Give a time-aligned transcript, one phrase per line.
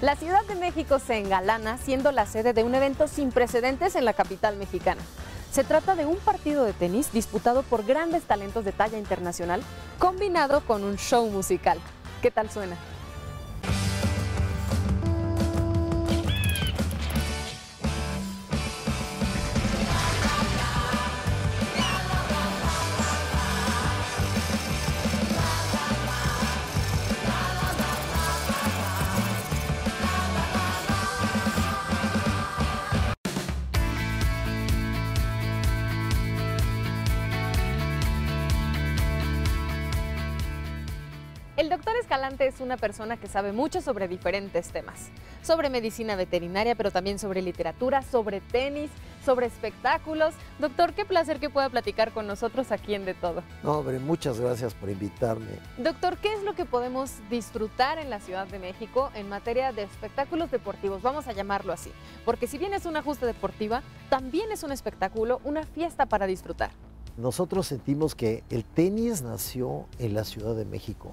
[0.00, 4.06] La Ciudad de México se engalana siendo la sede de un evento sin precedentes en
[4.06, 5.02] la capital mexicana.
[5.52, 9.60] Se trata de un partido de tenis disputado por grandes talentos de talla internacional,
[9.98, 11.78] combinado con un show musical.
[12.22, 12.76] ¿Qué tal suena?
[42.00, 45.10] Escalante es una persona que sabe mucho sobre diferentes temas,
[45.42, 48.90] sobre medicina veterinaria, pero también sobre literatura, sobre tenis,
[49.24, 50.34] sobre espectáculos.
[50.58, 53.42] Doctor, qué placer que pueda platicar con nosotros aquí en De Todo.
[53.62, 55.58] No, hombre, muchas gracias por invitarme.
[55.76, 59.82] Doctor, ¿qué es lo que podemos disfrutar en la Ciudad de México en materia de
[59.82, 61.02] espectáculos deportivos?
[61.02, 61.92] Vamos a llamarlo así,
[62.24, 66.70] porque si bien es una justa deportiva, también es un espectáculo, una fiesta para disfrutar.
[67.18, 71.12] Nosotros sentimos que el tenis nació en la Ciudad de México.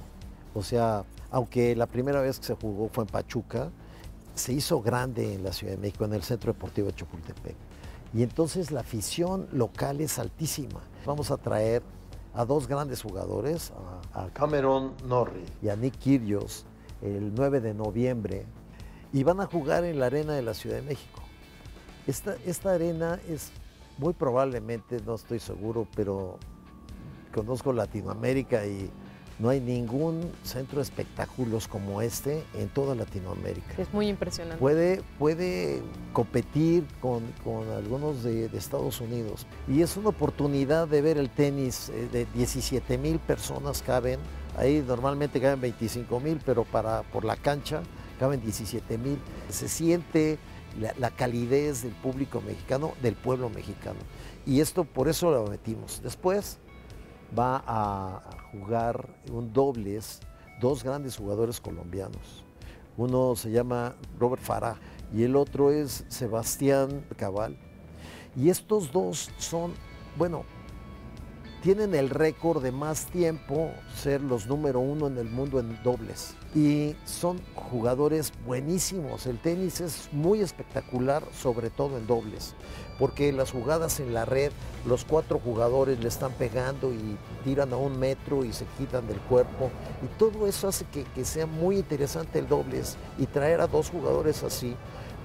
[0.58, 3.70] O sea, aunque la primera vez que se jugó fue en Pachuca,
[4.34, 7.56] se hizo grande en la Ciudad de México, en el Centro Deportivo de Chapultepec.
[8.14, 10.80] Y entonces la afición local es altísima.
[11.06, 11.84] Vamos a traer
[12.34, 13.72] a dos grandes jugadores,
[14.14, 16.66] a, Cameron Norrie y a Nick Kyrgios,
[17.04, 18.46] el 9 de noviembre,
[19.14, 21.22] y van a jugar en la arena de la Ciudad de México.
[22.08, 23.52] Esta, esta arena es
[24.00, 26.40] muy probablemente, no estoy seguro, pero
[27.32, 28.90] conozco Latinoamérica y
[29.40, 33.76] no hay ningún centro de espectáculos como este en toda Latinoamérica.
[33.78, 34.60] Es muy impresionante.
[34.60, 39.46] Puede, puede competir con, con algunos de, de, Estados Unidos.
[39.68, 41.90] Y es una oportunidad de ver el tenis.
[41.90, 44.20] eh, De 17 mil personas caben.
[44.58, 47.84] Ahí normalmente caben 25 mil, pero para, por la cancha
[48.20, 49.20] caben 17 mil.
[49.50, 50.40] Se siente
[50.80, 54.00] la, la calidez del público mexicano, del pueblo mexicano.
[54.48, 56.02] Y esto por eso lo metimos.
[56.02, 56.58] Después
[57.38, 58.22] va a
[58.52, 60.20] jugar un dobles
[60.60, 62.44] dos grandes jugadores colombianos.
[62.98, 64.78] Uno se llama Robert Farah
[65.14, 67.58] y el otro es Sebastián Cabal.
[68.36, 69.74] Y estos dos son,
[70.18, 70.44] bueno,
[71.62, 76.36] tienen el récord de más tiempo ser los número uno en el mundo en dobles.
[76.58, 79.28] Y son jugadores buenísimos.
[79.28, 82.56] El tenis es muy espectacular, sobre todo en dobles,
[82.98, 84.52] porque las jugadas en la red,
[84.84, 89.20] los cuatro jugadores le están pegando y tiran a un metro y se quitan del
[89.20, 89.70] cuerpo.
[90.02, 93.92] Y todo eso hace que, que sea muy interesante el dobles y traer a dos
[93.92, 94.76] jugadores así.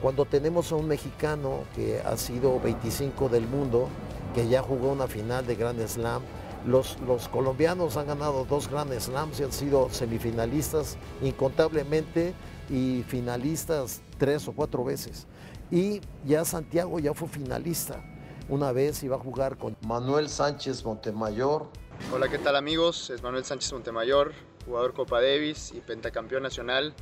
[0.02, 3.88] Cuando tenemos a un mexicano que ha sido 25 del mundo,
[4.34, 6.20] que ya jugó una final de Grand Slam.
[6.66, 12.34] Los, los, colombianos han ganado dos Grand Slams y han sido semifinalistas incontablemente
[12.70, 15.26] y finalistas tres o cuatro veces.
[15.70, 18.04] Y ya Santiago ya fue finalista.
[18.48, 21.68] Una vez iba a jugar con Manuel Sánchez Montemayor.
[22.12, 23.10] Hola, ¿qué tal amigos?
[23.10, 24.32] Es Manuel Sánchez Montemayor,
[24.66, 26.94] jugador Copa Davis y pentacampeón nacional.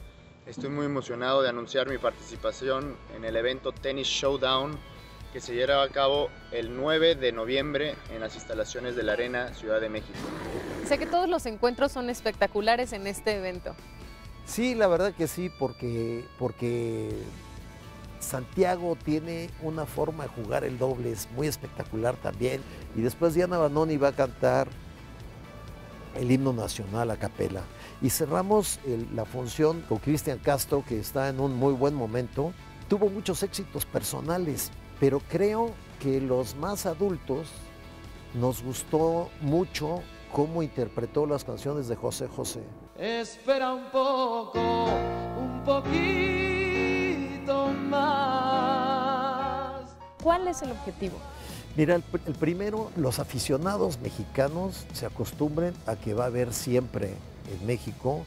[0.47, 4.78] Estoy muy emocionado de anunciar mi participación en el evento Tennis Showdown
[5.33, 9.55] que se llevará a cabo el 9 de noviembre en las instalaciones de la Arena
[9.55, 10.19] Ciudad de México.
[10.87, 13.75] Sé que todos los encuentros son espectaculares en este evento.
[14.45, 17.11] Sí, la verdad que sí, porque, porque
[18.19, 22.61] Santiago tiene una forma de jugar el doble, es muy espectacular también.
[22.97, 24.69] Y después Diana Banoni va a cantar
[26.17, 27.62] el himno nacional a capela.
[28.03, 32.53] Y cerramos el, la función con Cristian Castro, que está en un muy buen momento.
[32.89, 37.49] Tuvo muchos éxitos personales, pero creo que los más adultos
[38.34, 40.03] nos gustó mucho
[40.33, 42.62] cómo interpretó las canciones de José José.
[42.97, 44.61] Espera un poco,
[45.41, 49.91] un poquito más.
[50.23, 51.17] ¿Cuál es el objetivo?
[51.76, 57.14] Mira, el, el, primero, los aficionados mexicanos se acostumbren a que va a haber siempre
[57.50, 58.25] en México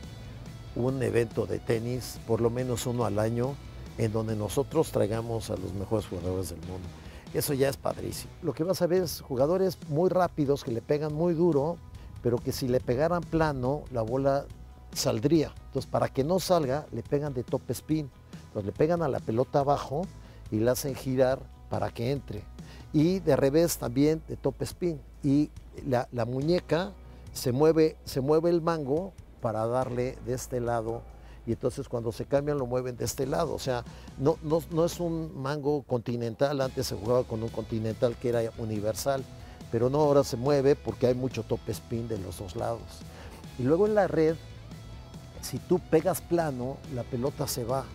[0.75, 3.56] un evento de tenis, por lo menos uno al año,
[3.98, 6.88] en donde nosotros traigamos a los mejores jugadores del mundo.
[7.34, 8.31] Eso ya es padrísimo.
[8.42, 11.78] Lo que vas a ver es jugadores muy rápidos que le pegan muy duro,
[12.22, 14.45] pero que si le pegaran plano, la bola
[14.94, 15.51] saldría.
[15.68, 18.10] Entonces, para que no salga, le pegan de top spin.
[18.48, 20.04] Entonces, le pegan a la pelota abajo
[20.51, 21.39] y la hacen girar
[21.69, 22.44] para que entre.
[22.94, 25.01] Y de revés también de top spin.
[25.24, 25.50] Y
[25.88, 26.92] la, la muñeca
[27.34, 29.12] se mueve, se mueve el mango
[29.42, 31.01] para darle de este lado
[31.45, 33.54] y entonces cuando se cambian lo mueven de este lado.
[33.54, 33.84] O sea,
[34.18, 39.24] no, no, es un mango continental, antes se jugaba con un continental que era universal,
[39.72, 42.81] pero no, ahora se mueve porque hay mucho top spin de los dos lados.
[43.60, 44.36] Y luego en la red,
[45.42, 47.86] si tú pegas plano, la pelota se va.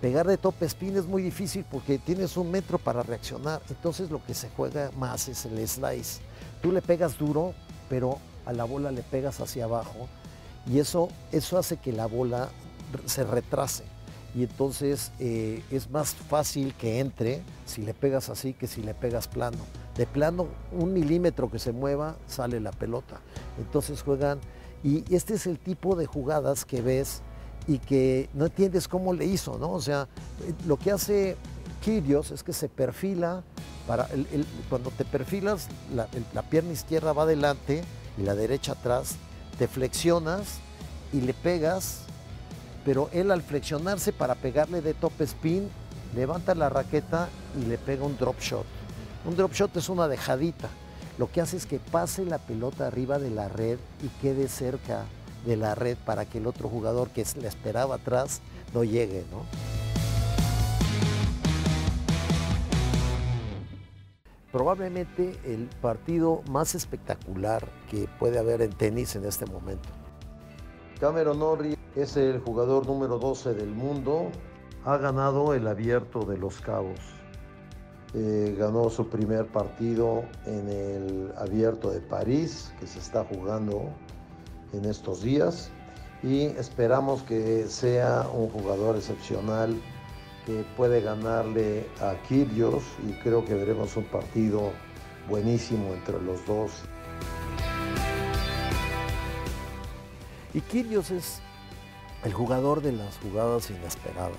[0.00, 3.62] Pegar de top spin es muy difícil porque tienes un metro para reaccionar.
[3.70, 6.20] Entonces lo que se juega más es el slice.
[6.60, 7.54] Tú le pegas duro,
[7.88, 10.08] pero a la bola le pegas hacia abajo
[10.66, 12.48] y eso, eso hace que la bola
[13.06, 13.84] se retrase.
[14.34, 18.94] Y entonces eh, es más fácil que entre si le pegas así que si le
[18.94, 19.58] pegas plano.
[19.96, 23.20] De plano, un milímetro que se mueva, sale la pelota.
[23.58, 24.40] Entonces juegan,
[24.82, 27.20] y este es el tipo de jugadas que ves
[27.66, 29.70] y que no entiendes cómo le hizo, ¿no?
[29.72, 30.08] O sea,
[30.66, 31.36] lo que hace
[31.84, 33.42] Kyrgios es que se perfila,
[33.86, 34.08] para
[34.68, 37.82] cuando te perfilas, la, la, pierna izquierda va adelante
[38.16, 39.16] y la derecha atrás,
[39.58, 40.60] te flexionas
[41.12, 42.01] y le pegas,
[42.84, 45.68] pero él al flexionarse para pegarle de top spin,
[46.14, 47.28] levanta la raqueta
[47.60, 48.66] y le pega un drop shot.
[49.24, 50.68] Un drop shot es una dejadita.
[51.18, 55.04] Lo que hace es que pase la pelota arriba de la red y quede cerca
[55.46, 58.40] de la red para que el otro jugador que le esperaba atrás
[58.74, 59.44] no llegue, ¿no?
[64.50, 69.88] Probablemente el partido más espectacular que puede haber en tenis en este momento.
[71.02, 74.30] Cameron Norrie es el jugador número 12 del mundo.
[74.84, 77.00] Ha ganado el abierto de los cabos.
[78.14, 83.88] Eh, ganó su primer partido en el abierto de París, que se está jugando
[84.72, 85.72] en estos días
[86.22, 89.74] y esperamos que sea un jugador excepcional
[90.46, 94.70] que puede ganarle a Kyrgios y creo que veremos un partido
[95.28, 96.70] buenísimo entre los dos.
[100.54, 101.40] Y Kyrgios es
[102.24, 104.36] el jugador de las jugadas inesperadas.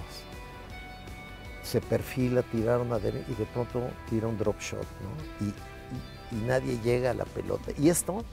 [1.63, 5.47] Se perfila, tirar una derecha y de pronto tira un drop shot, ¿no?
[5.47, 7.71] y, y nadie llega a la pelota.
[7.77, 8.23] Y esto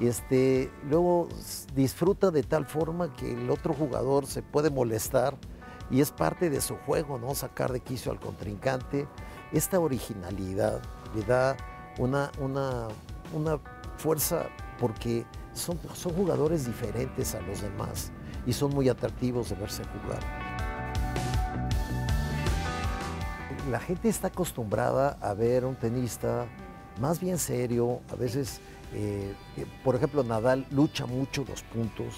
[0.00, 1.28] este, luego
[1.74, 5.36] disfruta de tal forma que el otro jugador se puede molestar
[5.90, 7.34] y es parte de su juego, ¿no?
[7.34, 9.08] Sacar de quicio al contrincante.
[9.52, 10.82] Esta originalidad
[11.14, 11.56] le da
[11.98, 12.88] una, una,
[13.32, 13.58] una
[13.96, 14.46] fuerza
[14.78, 15.24] porque
[15.56, 18.12] son, son jugadores diferentes a los demás
[18.46, 20.20] y son muy atractivos de verse jugar.
[23.70, 26.46] La gente está acostumbrada a ver un tenista
[27.00, 28.60] más bien serio, a veces
[28.94, 29.34] eh,
[29.84, 32.14] por ejemplo, Nadal lucha mucho los puntos,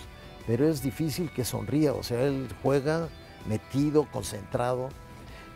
[0.46, 3.08] pero es difícil que sonría, o sea, él juega
[3.48, 4.88] metido, concentrado,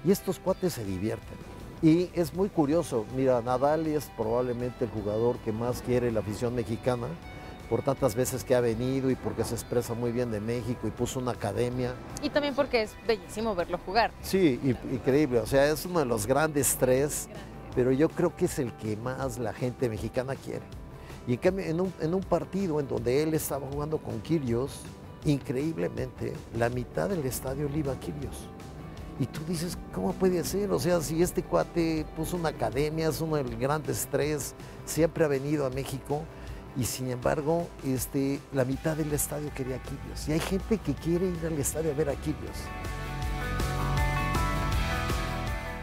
[0.05, 1.39] y estos cuates se divierten.
[1.83, 6.55] Y es muy curioso, mira, Nadal es probablemente el jugador que más quiere la afición
[6.55, 7.09] mexicana,
[7.73, 10.91] por tantas veces que ha venido y porque se expresa muy bien de México y
[10.91, 11.95] puso una academia.
[12.21, 14.13] Y también porque es bellísimo verlo jugar.
[14.21, 14.61] Sí,
[14.93, 17.31] increíble, o sea, es uno de los grandes tres,
[17.75, 20.61] pero yo creo que es el que más la gente mexicana quiere.
[21.27, 24.83] Y en un, en un partido en donde él estaba jugando con Kirios,
[25.25, 28.51] increíblemente, la mitad del estadio le iba a Kirios.
[29.19, 30.71] Y tú dices, ¿cómo puede ser?
[30.73, 34.55] O sea, si este cuate puso una academia, es uno de los grandes tres,
[34.85, 36.23] siempre ha venido a México,
[36.77, 40.29] y sin embargo, este, la mitad del estadio quería a Kirios.
[40.29, 42.57] Y hay gente que quiere ir al estadio a ver a Kirios.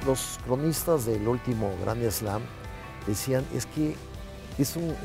[0.06, 2.42] Los cronistas del último Grand Slam
[3.06, 3.96] decían, es que
[4.58, 4.96] es un,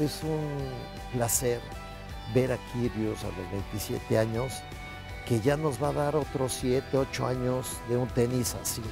[1.13, 1.61] placer
[2.35, 4.53] ver a Kirios a los 27 años,
[5.29, 8.83] que ya nos va a dar otros 7, 8 años de un tenis así.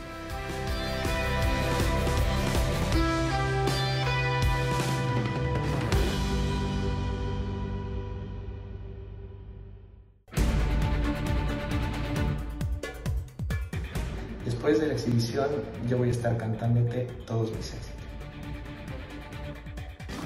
[15.02, 15.48] Exhibición,
[15.88, 17.90] yo voy a estar cantándote todos mis éxitos.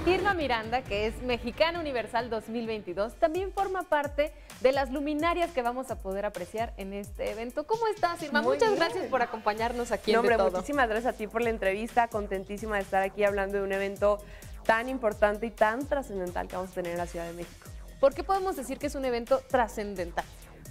[0.07, 5.91] Irma Miranda, que es Mexicana Universal 2022, también forma parte de las luminarias que vamos
[5.91, 7.67] a poder apreciar en este evento.
[7.67, 8.41] ¿Cómo estás, Irma?
[8.41, 12.07] Muchas gracias por acompañarnos aquí en hombre, muchísimas gracias a ti por la entrevista.
[12.07, 14.19] Contentísima de estar aquí hablando de un evento
[14.65, 17.67] tan importante y tan trascendental que vamos a tener en la Ciudad de México.
[17.99, 20.25] ¿Por qué podemos decir que es un evento trascendental?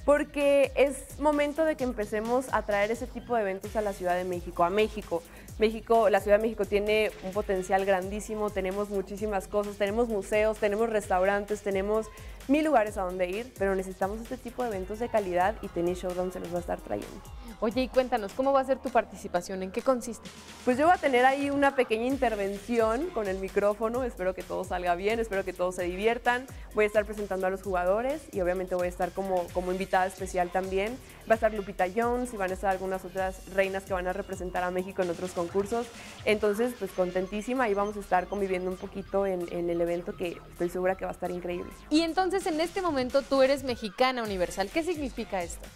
[0.05, 4.15] Porque es momento de que empecemos a traer ese tipo de eventos a la Ciudad
[4.15, 5.23] de México, a México.
[5.57, 10.89] México, la Ciudad de México tiene un potencial grandísimo, tenemos muchísimas cosas, tenemos museos, tenemos
[10.89, 12.07] restaurantes, tenemos
[12.47, 15.99] mil lugares a donde ir, pero necesitamos este tipo de eventos de calidad y Tennis
[15.99, 17.21] Showdown se los va a estar trayendo.
[17.61, 19.63] Oye, y cuéntanos, ¿cómo va a ser tu participación?
[19.63, 20.29] ¿En qué consiste?
[20.65, 24.65] Pues yo voy a tener ahí una pequeña intervención con el micrófono, espero que todo
[24.65, 26.47] salga bien, espero que todos se diviertan.
[26.73, 30.05] Voy a estar presentando a los jugadores y obviamente voy a estar como, como invitada
[30.05, 30.97] especial también.
[31.29, 34.13] Va a estar Lupita Jones y van a estar algunas otras reinas que van a
[34.13, 35.87] representar a México en otros concursos.
[36.25, 40.39] Entonces, pues contentísima y vamos a estar conviviendo un poquito en, en el evento que
[40.51, 41.71] estoy segura que va a estar increíble.
[41.89, 44.69] Y entonces en este momento tú eres mexicana universal.
[44.73, 45.67] ¿Qué significa esto?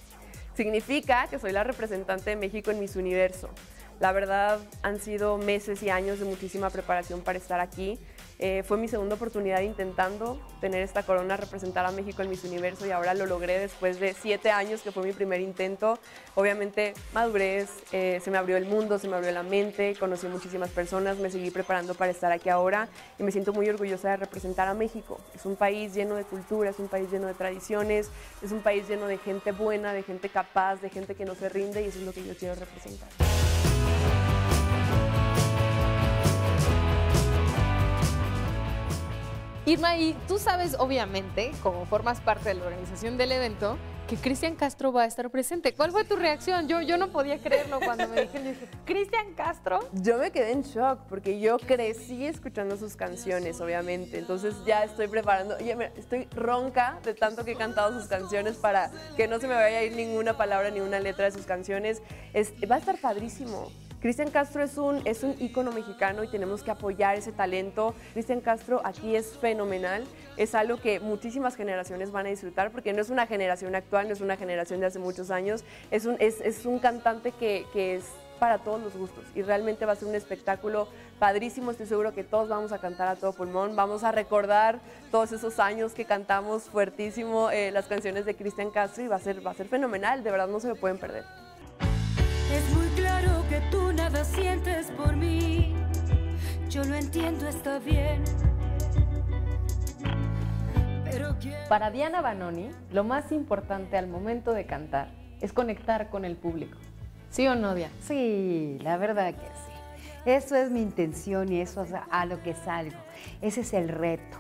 [0.60, 3.48] Significa que soy la representante de México en Miss Universo.
[4.02, 7.98] La verdad, han sido meses y años de muchísima preparación para estar aquí.
[8.42, 12.88] Eh, fue mi segunda oportunidad intentando tener esta corona, representar a México en Miss Universo
[12.88, 16.00] y ahora lo logré después de siete años que fue mi primer intento.
[16.36, 20.70] Obviamente madurez, eh, se me abrió el mundo, se me abrió la mente, conocí muchísimas
[20.70, 22.88] personas, me seguí preparando para estar aquí ahora
[23.20, 25.20] y me siento muy orgullosa de representar a México.
[25.36, 28.10] Es un país lleno de cultura, es un país lleno de tradiciones,
[28.42, 31.50] es un país lleno de gente buena, de gente capaz, de gente que no se
[31.50, 33.10] rinde y eso es lo que yo quiero representar.
[39.70, 44.56] Irma, y tú sabes, obviamente, como formas parte de la organización del evento, que Cristian
[44.56, 45.76] Castro va a estar presente.
[45.76, 46.68] ¿Cuál fue tu reacción?
[46.68, 49.88] Yo, yo no podía creerlo cuando me dijeron, dije, ¿Cristian Castro?
[49.94, 54.18] Yo me quedé en shock porque yo crecí escuchando sus canciones, obviamente.
[54.18, 58.90] Entonces ya estoy preparando, oye, estoy ronca de tanto que he cantado sus canciones para
[59.16, 62.02] que no se me vaya a ir ninguna palabra ni una letra de sus canciones.
[62.34, 63.70] Es, va a estar padrísimo.
[64.02, 67.94] Cristian Castro es un, es un ícono mexicano y tenemos que apoyar ese talento.
[68.14, 70.06] Cristian Castro aquí es fenomenal,
[70.38, 74.14] es algo que muchísimas generaciones van a disfrutar porque no es una generación actual, no
[74.14, 77.96] es una generación de hace muchos años, es un, es, es un cantante que, que
[77.96, 78.06] es
[78.40, 80.88] para todos los gustos y realmente va a ser un espectáculo
[81.20, 84.80] padrísimo, estoy seguro que todos vamos a cantar a todo pulmón, vamos a recordar
[85.12, 89.20] todos esos años que cantamos fuertísimo eh, las canciones de Cristian Castro y va a,
[89.20, 91.49] ser, va a ser fenomenal, de verdad no se lo pueden perder.
[94.12, 95.76] Nada sientes por mí.
[96.68, 98.24] Yo lo entiendo, está bien.
[101.04, 101.36] Pero
[101.68, 105.10] Para Diana Banoni, lo más importante al momento de cantar
[105.42, 106.78] es conectar con el público.
[107.30, 107.94] ¿Sí o no, Diana?
[108.02, 110.26] Sí, la verdad que sí.
[110.26, 112.98] Eso es mi intención y eso es a lo que salgo.
[113.42, 114.38] Ese es el reto,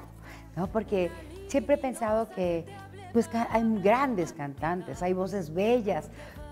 [0.55, 0.67] ¿no?
[0.67, 1.11] Porque
[1.47, 2.65] siempre he pensado que
[3.13, 6.09] pues hay grandes cantantes, hay voces bellas,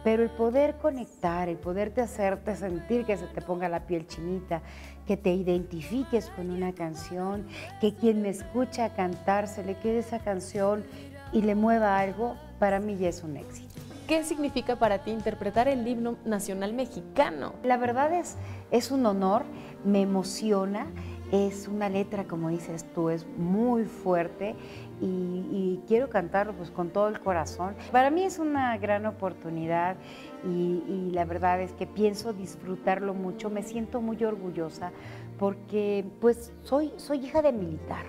[0.08, 4.62] pero el poder conectar, el poderte hacerte sentir que se te ponga la piel chinita,
[5.06, 7.46] que te identifiques con una canción,
[7.82, 10.86] que quien me escucha cantar se le quede esa canción
[11.34, 13.82] y le mueva algo, para mí ya es un éxito.
[14.08, 17.56] ¿Qué significa para ti interpretar el himno nacional mexicano?
[17.66, 18.38] La verdad es,
[18.72, 19.44] es un honor,
[19.84, 20.88] me emociona
[21.32, 24.56] es una letra, como dices tú, es muy fuerte
[25.02, 27.76] y, quiero cantarlo pues con todo el corazón.
[27.92, 29.96] Para mí es una gran oportunidad
[30.44, 33.50] y, y, la verdad es que pienso disfrutarlo mucho.
[33.50, 34.92] Me siento muy orgullosa
[35.40, 38.06] porque pues soy, soy hija de militar.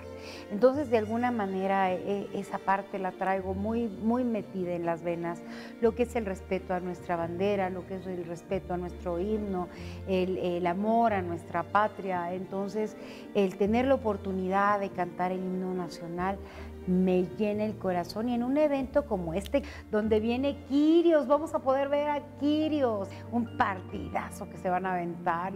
[0.51, 5.41] Entonces, de alguna manera, e, esa parte la traigo muy, muy metida en las venas,
[5.81, 9.19] lo que es el respeto a nuestra bandera, lo que es el respeto a nuestro
[9.19, 9.69] himno,
[10.07, 12.33] el, el amor a nuestra patria.
[12.33, 12.95] Entonces,
[13.35, 16.37] el tener la oportunidad de cantar el himno nacional
[16.87, 21.59] me llena el corazón y en un evento como este, donde viene Kirios, vamos a
[21.59, 25.53] poder ver a Kirios, un partidazo que se van a aventar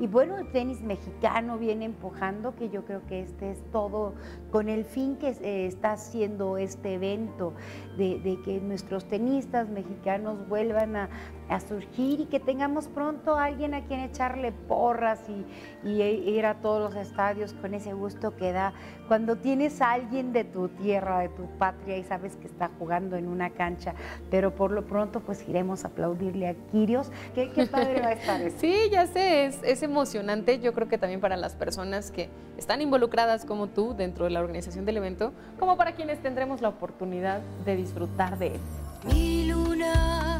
[0.00, 4.14] y, bueno, el tenis mexicano viene empujando, que yo creo que este es todo
[4.50, 7.54] con el fin que eh, está haciendo este evento,
[7.96, 11.08] de, de que nuestros tenistas mexicanos vuelvan a,
[11.48, 15.44] a surgir y que tengamos pronto a alguien a quien echarle porras y,
[15.84, 18.72] ir a todos los estadios con ese gusto que da
[19.06, 23.16] cuando tienes a alguien de tu tierra, de tu patria y sabes que está jugando
[23.16, 23.94] en una cancha,
[24.30, 27.10] pero por lo pronto pues iremos a aplaudirle a Kirios.
[27.34, 28.56] Qué, padre va a estar eso.
[28.64, 32.80] Sí, ya sé, es, es emocionante, yo creo que también para las personas que están
[32.80, 37.40] involucradas como tú dentro de la organización del evento, como para quienes tendremos la oportunidad
[37.64, 38.60] de disfrutar de él.
[39.06, 40.33] Mi luna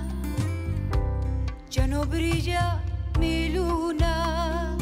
[1.74, 2.80] ya no brilla
[3.18, 4.76] mi luna,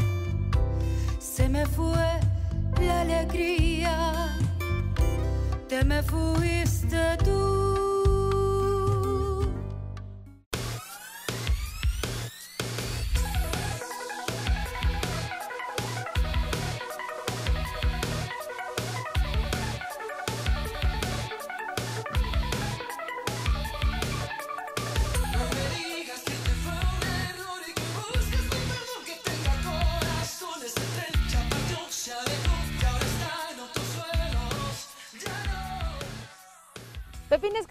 [1.19, 2.21] se me fue
[2.83, 4.37] la alegría,
[5.69, 7.92] te me fuiste tú.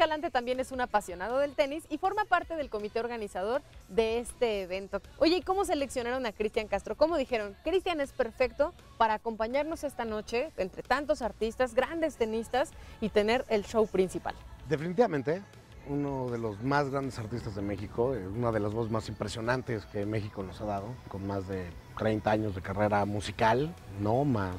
[0.02, 4.64] Escalante también es un apasionado del tenis y forma parte del comité organizador de este
[4.64, 5.00] evento.
[5.20, 6.98] Oye, ¿y cómo seleccionaron a Cristian Castro?
[6.98, 7.56] ¿Cómo dijeron?
[7.64, 13.64] Cristian es perfecto para acompañarnos esta noche entre tantos artistas, grandes tenistas y tener el
[13.64, 14.34] show principal.
[14.68, 15.44] Definitivamente,
[15.88, 19.86] uno de los más grandes artistas de México, eh, una de las voces más impresionantes
[19.86, 24.56] que México nos ha dado, con más de 30 años de carrera musical, no más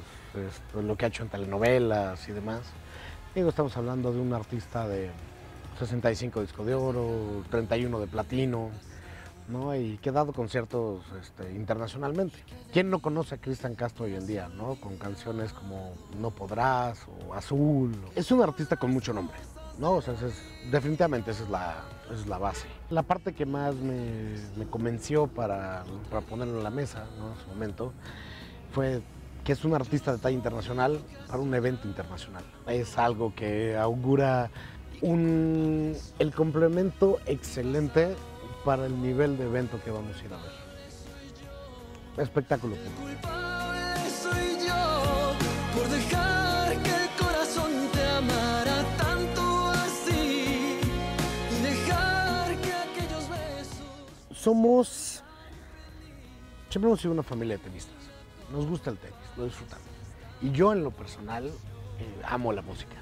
[0.73, 2.61] lo que ha hecho en telenovelas y demás.
[3.35, 5.11] Digo, estamos hablando de un artista de
[5.77, 8.69] 65 disco de oro, 31 de platino,
[9.49, 9.75] ¿no?
[9.75, 12.37] Y que ha dado conciertos este, internacionalmente.
[12.71, 14.75] ¿Quién no conoce a Cristian Castro hoy en día, ¿no?
[14.75, 17.93] Con canciones como No Podrás o Azul.
[18.15, 19.35] Es un artista con mucho nombre,
[19.79, 19.93] ¿no?
[19.93, 21.75] O sea, es- definitivamente esa es, la,
[22.05, 22.67] esa es la base.
[22.89, 27.33] La parte que más me, me convenció para, para ponerlo en la mesa, ¿no?
[27.33, 27.93] En su momento,
[28.71, 29.01] fue
[29.43, 32.45] que es un artista de talla internacional para un evento internacional.
[32.65, 34.49] Es algo que augura
[35.03, 38.15] un, el complemento excelente
[38.63, 42.25] para el nivel de evento que vamos a ir a ver.
[42.25, 42.75] Espectáculo
[54.33, 55.23] Somos.
[56.69, 57.95] Siempre hemos sido una familia de tenistas.
[58.51, 59.85] Nos gusta el tenis, lo disfrutamos.
[60.41, 62.97] Y yo, en lo personal, eh, amo la música.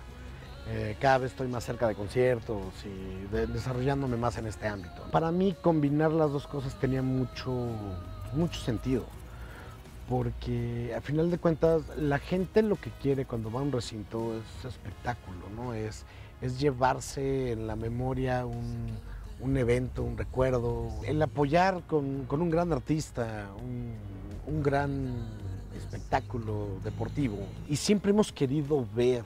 [0.68, 5.04] Eh, cada vez estoy más cerca de conciertos y de- desarrollándome más en este ámbito.
[5.12, 7.52] Para mí, combinar las dos cosas tenía mucho,
[8.34, 9.06] mucho sentido.
[10.08, 14.34] Porque a final de cuentas, la gente lo que quiere cuando va a un recinto
[14.36, 15.74] es espectáculo, ¿no?
[15.74, 16.06] Es,
[16.42, 18.88] es llevarse en la memoria un,
[19.40, 23.94] un evento, un recuerdo, el apoyar con, con un gran artista, un,
[24.54, 25.14] un gran
[25.78, 27.38] espectáculo deportivo.
[27.70, 29.24] Y siempre hemos querido ver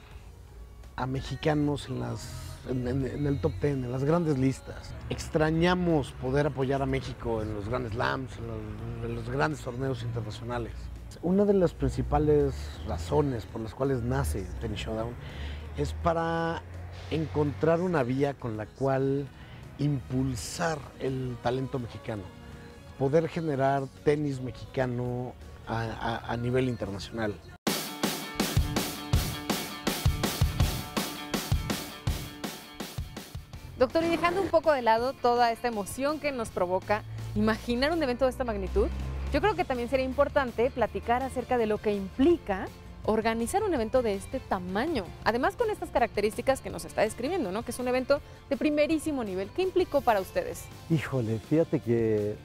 [0.96, 4.94] a mexicanos en, las, en, el top ten, en las grandes listas.
[5.10, 8.32] Extrañamos poder apoyar a México en los grandes slams,
[9.04, 10.74] en los, grandes torneos internacionales.
[11.22, 12.56] Una de las principales
[12.88, 15.14] razones por las cuales nace Tennis Showdown
[15.78, 16.62] es para
[17.12, 19.28] encontrar una vía con la cual
[19.78, 22.24] impulsar el talento mexicano,
[22.98, 25.34] poder generar tenis mexicano
[25.68, 27.34] a nivel internacional.
[33.77, 37.03] Doctor, y dejando un poco de lado toda esta emoción que nos provoca
[37.35, 38.88] imaginar un evento de esta magnitud,
[39.33, 42.68] yo creo que también sería importante platicar acerca de lo que implica
[43.03, 45.03] organizar un evento de este tamaño.
[45.25, 47.64] Además con estas características que nos está describiendo, ¿no?
[47.64, 49.50] Que es un evento de primerísimo nivel.
[49.50, 50.64] ¿Qué implicó para ustedes?
[50.90, 52.35] Híjole, fíjate que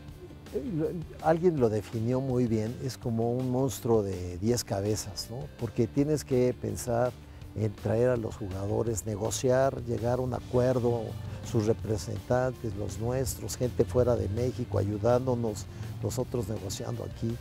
[0.53, 5.47] eh, alguien lo definió muy bien, es como un monstruo de 10 cabezas, ¿no?
[5.61, 7.13] Porque tienes que pensar
[7.57, 11.03] en traer a los jugadores, negociar, llegar a un acuerdo,
[11.51, 15.67] sus representantes, los nuestros, gente fuera de México ayudándonos,
[16.03, 17.37] nosotros negociando aquí.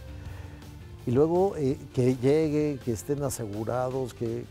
[1.05, 4.45] Y luego eh, que lleguen, que estén asegurados, que,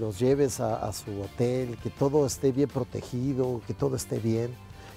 [0.00, 4.54] los lleves a, su hotel, que todo esté bien protegido, que todo esté bien,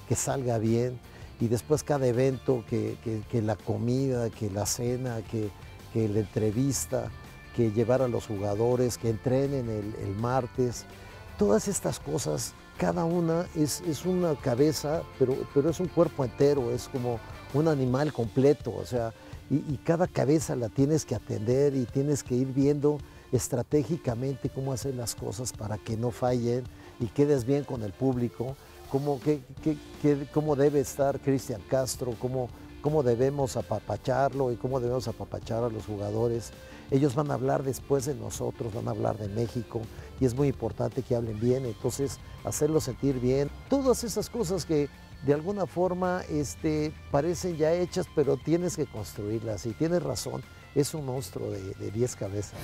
[0.08, 0.98] que salga bien.
[1.40, 2.96] Y después cada evento, que,
[3.32, 5.50] la comida, que la cena, que
[5.94, 7.10] la entrevista,
[7.60, 10.84] que llevar a los jugadores, que entrenen el, martes.
[11.38, 16.70] Todas estas cosas, cada una es, es una cabeza, pero, pero es un cuerpo entero,
[16.70, 17.20] es como
[17.52, 18.72] un animal completo.
[18.74, 19.12] O sea,
[19.50, 22.98] y, cada cabeza la tienes que atender y tienes que ir viendo
[23.32, 26.64] estratégicamente cómo hacer las cosas para que no fallen
[26.98, 28.56] y quedes bien con el público,
[28.90, 32.48] cómo, qué- qué- cómo debe estar Cristian Castro, cómo,
[32.80, 36.52] cómo debemos apapacharlo y cómo debemos apapachar a los jugadores.
[36.90, 39.82] Ellos van a hablar después de nosotros, van a hablar de México
[40.20, 43.50] y es muy importante que hablen bien, entonces hacerlos sentir bien.
[43.68, 44.88] Todas esas cosas que
[45.24, 50.42] de alguna forma este, parecen ya hechas, pero tienes que construirlas y tienes razón,
[50.74, 52.58] es un monstruo de de 10 cabezas.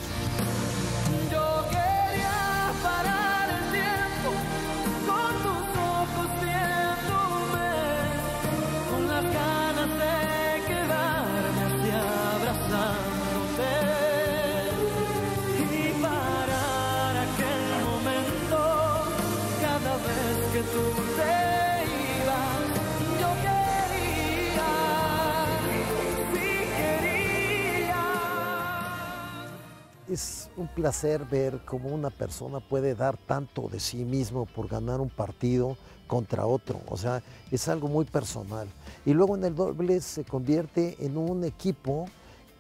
[30.09, 35.01] Es un placer ver cómo una persona puede dar tanto de sí mismo por ganar
[35.01, 36.81] un partido contra otro.
[36.89, 38.69] O sea, es algo muy personal.
[39.05, 42.07] Y luego en el doble se convierte en un equipo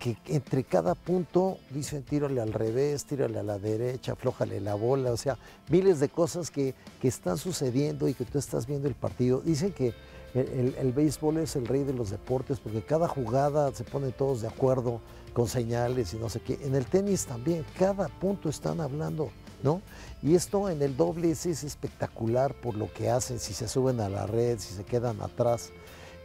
[0.00, 5.12] que entre cada punto dicen tírale al revés, tírale a la derecha, aflójale la bola.
[5.12, 8.94] O sea, miles de cosas que, que están sucediendo y que tú estás viendo el
[8.96, 9.40] partido.
[9.40, 9.94] Dicen que
[10.34, 14.42] el, el- béisbol es el rey de los deportes porque cada jugada se ponen todos
[14.42, 15.00] de acuerdo
[15.36, 16.58] con señales y no sé qué.
[16.62, 19.30] En el tenis también, cada punto están hablando,
[19.62, 19.82] ¿no?
[20.22, 24.00] Y esto en el doble es, es espectacular por lo que hacen, si se suben
[24.00, 25.72] a la red, si se quedan atrás.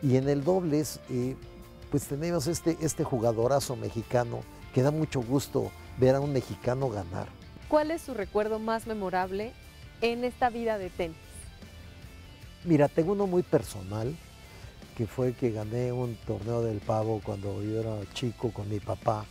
[0.02, 1.36] Y en el dobles, eh,
[1.90, 4.44] pues tenemos este, este jugadorazo mexicano
[4.74, 7.28] que da mucho gusto ver a un mexicano ganar.
[7.68, 9.52] ¿Cuál es su recuerdo más memorable
[10.00, 11.18] en esta vida de tenis?
[12.64, 14.16] Mira, tengo uno muy personal,
[15.06, 19.26] fue que gané un torneo del pavo cuando yo era chico con mi papá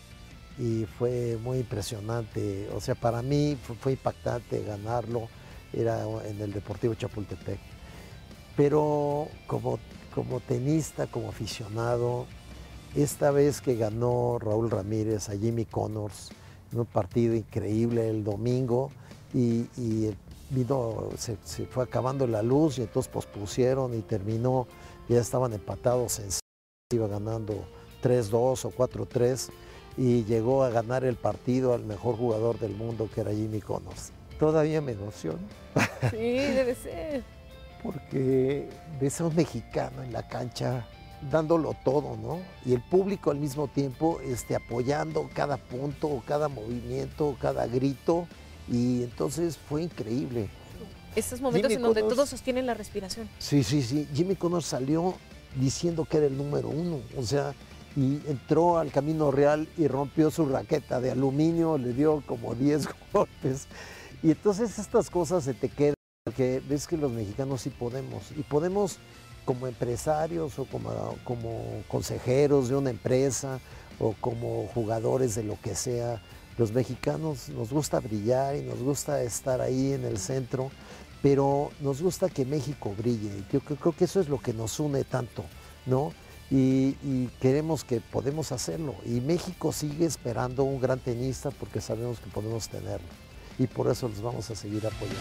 [0.59, 2.68] y fue muy impresionante.
[2.74, 5.28] O sea, para mí fue, impactante ganarlo,
[5.72, 7.59] era en el Deportivo Chapultepec.
[8.56, 9.78] Pero como,
[10.14, 12.26] como tenista, como aficionado,
[12.94, 16.30] esta vez que ganó Raúl Ramírez a Jimmy Connors,
[16.72, 18.90] en un partido increíble el domingo,
[19.33, 20.12] y, y
[20.51, 24.67] vino, se, se fue acabando la luz y entonces pospusieron y terminó,
[25.09, 26.29] ya estaban empatados en
[26.93, 27.65] iba ganando
[28.03, 29.51] 3-2 o 4-3
[29.97, 34.13] y llegó a ganar el partido al mejor jugador del mundo que era Jimmy Connors.
[34.39, 35.39] Todavía me emociono
[36.11, 37.23] Sí, debe ser.
[37.83, 38.69] porque
[39.01, 40.87] ves a un mexicano en la cancha
[41.31, 42.41] dándolo todo, ¿no?
[42.65, 48.27] Y el público al mismo tiempo este, apoyando cada punto, cada movimiento, cada grito.
[48.70, 50.48] Y entonces fue increíble.
[51.16, 53.28] Estos momentos Jimmy en donde Connors- todos sostienen la respiración.
[53.38, 54.06] Sí, sí, sí.
[54.14, 55.14] Jimmy Connors salió
[55.56, 57.00] diciendo que era el número uno.
[57.16, 57.52] O sea,
[57.96, 62.88] y entró al Camino Real y rompió su raqueta de aluminio, le dio como 10
[63.12, 63.66] golpes.
[64.22, 68.30] Y entonces estas cosas se te quedan, porque ves que los mexicanos sí podemos.
[68.37, 68.98] Y podemos
[69.44, 73.59] como empresarios o como, como consejeros de una empresa
[73.98, 76.22] o como jugadores de lo que sea.
[76.61, 80.70] Los mexicanos nos gusta brillar y nos gusta estar ahí en el centro
[81.23, 83.31] pero nos gusta que México brille.
[83.51, 85.42] Yo creo, que eso es lo que nos une tanto,
[85.87, 86.12] ¿no?
[86.51, 88.94] Y, queremos que podemos hacerlo.
[89.07, 93.09] Y México sigue esperando un gran tenista porque sabemos que podemos tenerlo.
[93.59, 95.18] Y por eso los vamos a seguir apoyando.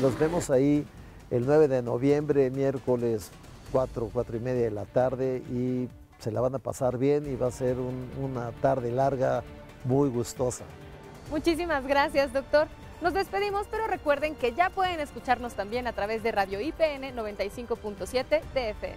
[0.00, 0.86] Nos vemos ahí
[1.30, 3.30] el 9 de noviembre, miércoles
[3.72, 5.88] 4, 4 y media de la tarde y
[6.18, 9.42] se la van a pasar bien y va a ser un- una tarde larga
[9.84, 10.64] muy gustosa.
[11.30, 12.66] Muchísimas gracias, doctor.
[13.00, 18.42] Nos despedimos, pero recuerden que ya pueden escucharnos también a través de Radio IPN 95.7
[18.52, 18.96] TFM.